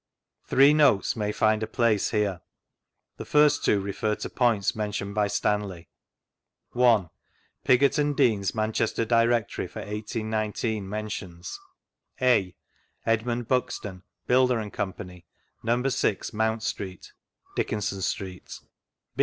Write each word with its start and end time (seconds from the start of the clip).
Three 0.47 0.73
notes 0.73 1.15
may 1.15 1.31
find 1.31 1.61
a 1.61 1.67
place 1.67 2.09
here. 2.09 2.41
The 3.17 3.23
first 3.23 3.63
two 3.63 3.79
refer 3.79 4.15
to 4.15 4.31
points 4.31 4.75
mentioned 4.75 5.13
by 5.13 5.27
Stanley:— 5.27 5.89
I. 6.75 7.09
Pigot 7.63 7.99
and 7.99 8.17
Dean's 8.17 8.55
Manchester 8.55 9.05
Directory 9.05 9.67
for 9.67 9.77
18 9.81 10.27
19 10.27 10.87
mentitms: 10.87 11.53
(a) 12.19 12.55
Edmund 13.05 13.47
Buxton, 13.47 14.01
Builder, 14.25 14.67
&c.. 15.03 15.23
No. 15.61 15.83
6, 15.87 16.31
Moimt 16.31 16.63
Street, 16.63 17.13
Dickinson 17.55 18.01
Street. 18.01 18.57